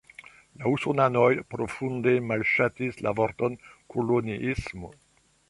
[0.61, 3.61] La usonanoj profunde malŝatis la vorton
[3.97, 4.93] "koloniismo".